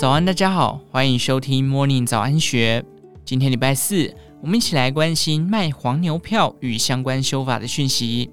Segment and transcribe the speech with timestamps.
[0.00, 2.82] 早安，大家好，欢迎收听 Morning 早安学。
[3.22, 4.10] 今天礼拜四，
[4.40, 8.30] 我们一起来关心卖黄牛票与相关修法的讯息。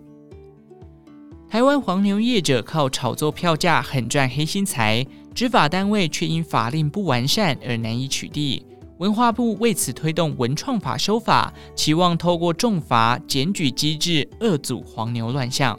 [1.49, 8.63] 台湾黄牛业者靠炒作票价狠赚黑心财，执法单位却因法令不完善而难以取缔。
[8.99, 15.77] 文化部为此推动文创法修法，期望透过重罚检举机制遏阻黄牛乱象。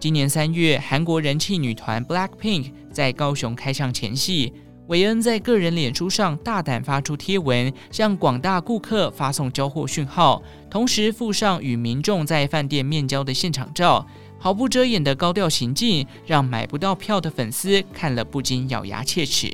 [0.00, 4.50] 今年三月，韩国人气女团 BLACKPINK 在高雄开唱前夕，
[4.86, 14.06] 韦恩在个人脸书上大胆发出贴文，向广大顾客发送交货讯号，同时附上与民众在饭店面交的现场照，
[14.38, 19.52] 毫不遮掩的高调行径，让买不到票的粉丝看了不禁咬牙切齿。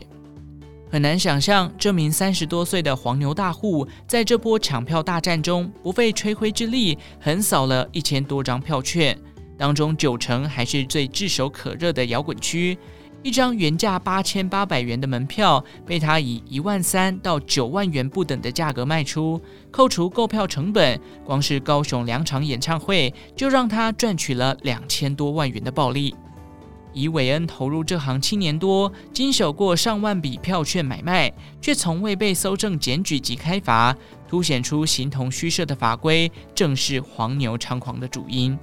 [0.89, 9.19] 很难想象，这名三十多岁的黄牛大户，在这波抢票大战中，不费吹灰之力，横扫了一千多张票券。
[9.59, 12.77] 当中九成还是最炙手可热的摇滚区，
[13.23, 26.15] 一张原价八千八百元的门票，被他以一万三到九万元不等的价格卖出，扣除购票成本，光是高雄两场演唱会就让他赚取了两千多万元的暴利。
[26.93, 33.97] 以韦恩投入这行七年多，经手过上万笔票券买卖，却从未被搜证检举及开罚，
[34.29, 38.59] 凸显出形同虚设的法规，正是黄牛猖狂的主因。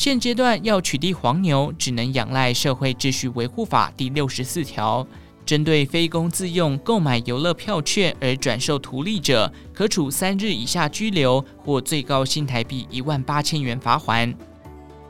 [0.00, 5.06] 现阶段要取缔黄牛，只能仰赖《社会秩序维护法》第六十四条，
[5.44, 14.34] 针对非公自用购买游乐票券而转售图利者，可处三日以下拘留或最高新台币一万八千元罚锾。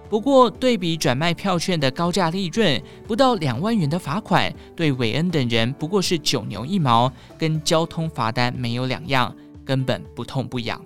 [0.09, 9.33] 不过，对比转卖票券的高价利润，不到两万元的罚款，对韦恩等人不过是九牛一毛，跟交通罚单没有两样，
[9.65, 10.85] 根本不痛不痒。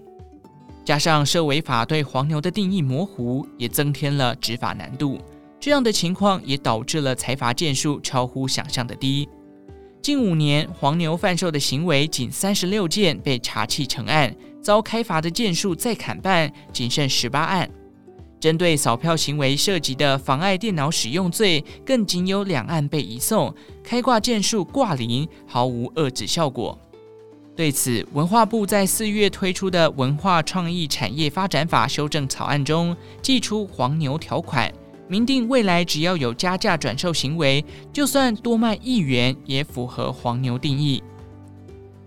[0.84, 5.18] 加上社维法对黄牛的定义模糊，也增添了执法难度。
[5.58, 9.26] 这样的情况也导致了裁罚件数超乎想象的低。
[10.02, 17.70] 近五年，黄牛贩售的行为仅三十六件被查缉成案，遭开罚的件数再砍半，仅剩十八案。
[18.38, 26.78] 针对扫票行为涉及的妨碍电脑使用罪，更仅有两案被移送，开挂件数挂零，毫无遏止效果。
[27.56, 34.72] 对此，文化部在四月推出的《文化创意产业发展法》修正草案中，祭出黄牛条款，
[35.06, 41.00] 明定未来只要有加价转售行为，就算多卖一元也符合黄牛定义。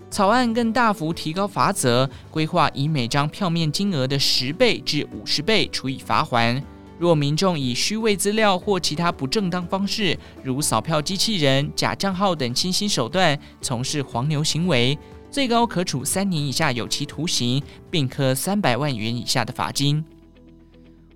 [0.10, 6.62] 草案更大幅提高罚则，规划以每张票面金额的十倍至五十倍处以罚锾。
[7.00, 14.98] 若民众以虚伪资料或其他不正当方式，如扫票机器人、假账号等新兴手段，从事黄牛行为，
[15.38, 17.62] 最高可处三年以下有期徒刑，
[17.92, 20.04] 并科三百万元以下的罚金。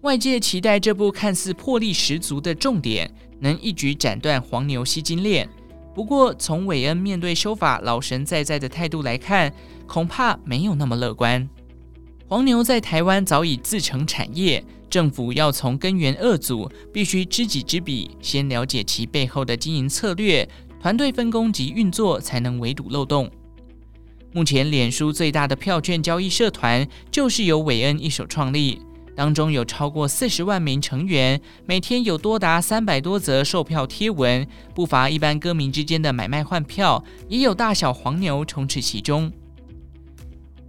[0.01, 5.49] 外界期待这部看似魄力十足的重点，能一举斩断黄牛吸金链。
[5.95, 9.51] 不过，从韦恩面对修法老神在在的态度来看，
[9.87, 11.49] 恐怕没有那么乐观。
[12.27, 20.47] 黄牛在台湾早已自成产业，政府要从根源遏阻，必须知己知彼，先了解其背后的经营策略、
[20.79, 23.27] 团队分工及运作，才能围堵漏洞。
[24.33, 28.81] 目前，脸书最大的票券交易社团就是由韦恩一手创立，
[29.13, 39.29] 当中有超过四十万名成员，每天有多达三百多则售票贴文，不乏一般歌迷之间的买卖换票，也有大小黄牛充斥其中。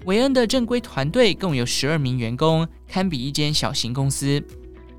[0.07, 4.45] 韦恩的正规团队共有十二名员工，堪比一间小型公司。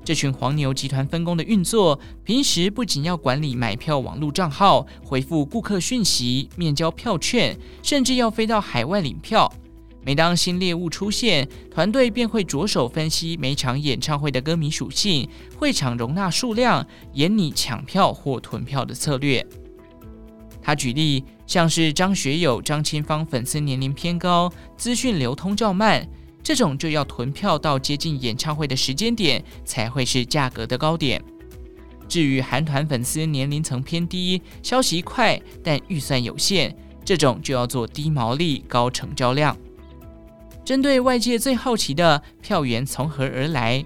[0.04, 9.50] 这群黄牛集团分工的运作，平时不仅要管理买票网络账号、回复顾客讯息、面交票券，甚至要飞到海外领票。
[10.04, 15.26] 每当新猎物出现，团队便会着手分析每场演唱会的歌迷属性、
[15.56, 19.46] 会场容纳数量，研拟抢票或囤票的策略。
[20.60, 26.06] 他举例，像是张学友、张清芳粉丝年龄偏高，资讯流通较慢。
[26.44, 31.20] 这种就要囤票到接近演唱会的时间点才会是价格的高点。
[32.06, 39.56] 至于韩团粉丝年龄层偏低、消息快但预算有限，这种就要做低毛利、高成交量。
[40.62, 43.82] 针对外界最好奇的票源从何而来，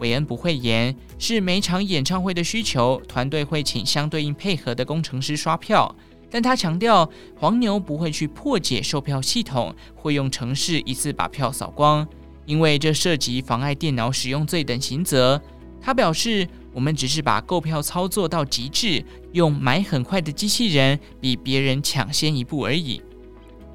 [0.00, 5.94] 韦恩不讳言，是每场演唱会的需求，团队会请相对应配合的工程师刷票。
[6.32, 7.06] 但他强调，
[7.36, 12.08] 黄牛不会去破解售票系统，会用程式一次把票扫光，
[12.46, 15.38] 因为这涉及妨碍电脑使用罪等刑责。
[15.78, 23.02] 他表示，我们只是把购票操作到极致，用买很快的机器人比别人抢先一步而已。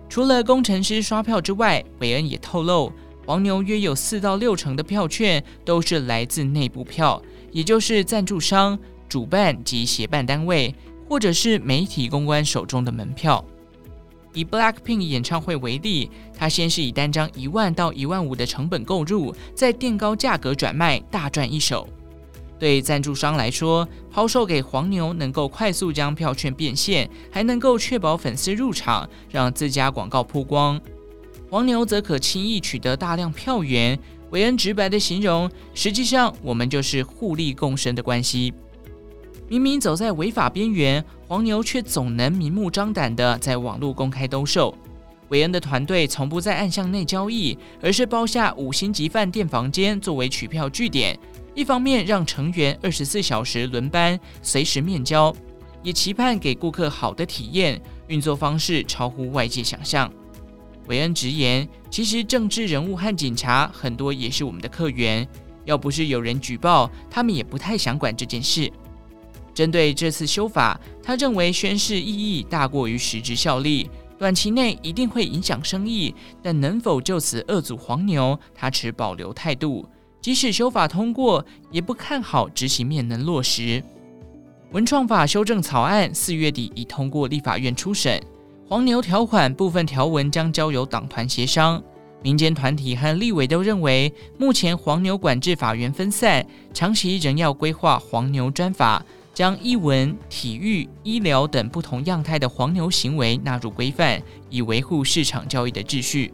[0.10, 2.92] 除了工程师刷票之外，韦恩也透露，
[3.28, 7.22] 黄牛约有四到六成的票券都是来自内部票，
[7.52, 10.74] 也就是赞助商、主办及协办单位。
[11.08, 13.44] 或者是媒体公关手中的门票。
[14.34, 21.88] 以 Blackpink 演唱会为例，它先是以单张一万到一万五的成本购入，再垫高价格转卖，大赚一手。
[22.60, 30.80] 对赞助商来说，抛售给黄牛能够快速将票券变现，还能够确保粉丝入场，让自家广告曝光。
[31.50, 33.98] 黄牛则可轻易取得大量票源。
[34.32, 38.54] 韦恩直白地形容，实际上我们就是互利共生的关系。
[39.50, 44.78] 明明走在违法边缘，黄牛却总能明目张胆地在网络公开兜售。
[45.30, 51.18] 韦恩的团队从不在暗巷内交易，而是包下五星级饭店房间作为取票据点。
[51.56, 55.34] 一方面让成员二十四小时轮班，随时面交，
[55.82, 57.82] 也期盼给顾客好的体验。
[58.08, 60.12] 运作方式超乎外界想象。
[60.88, 65.28] 韦恩直言，其实政治人物和警察很多也是我们的客源，
[65.66, 68.72] 要不是有人举报，他们也不太想管这件事。
[69.58, 76.14] 针对这次修法，他认为宣誓意义大过于实质效力，短期内一定会影响生意，
[76.44, 79.84] 但能否就此遏阻黄牛，他持保留态度。
[80.22, 83.84] 即使修法通过，也不看好执行面能落实。
[84.74, 88.22] 文创法修正草案四月底已通过立法院初审，
[88.70, 91.82] 黄牛条款部分条文将交由党团协商。
[92.22, 96.46] 民间团体和立委都认为，目前黄牛管制法源分散，
[96.76, 99.04] 长期仍要规划黄牛专法，
[99.38, 104.20] 将艺文、体育、医疗等不同样态的黄牛行为纳入规范，
[104.50, 106.34] 以维护市场交易的秩序。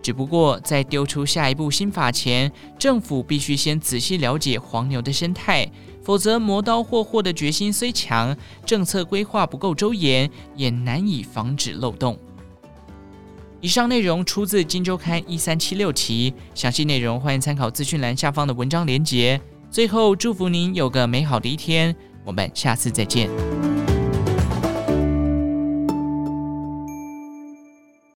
[0.00, 5.68] 只不过，在丢出下一步新法前，政府必须先仔细了解黄牛的生态，
[6.04, 12.16] 否则磨刀霍霍的决心虽强，政策规划不够周延，也难以防止漏洞。
[13.60, 19.40] 以上内容出自《金周刊》一三七六期，详细内容欢迎参考资讯栏下方的文章连结。
[19.72, 21.92] 最后，祝福您有个美好的一天，
[22.24, 23.28] 我们下次再见。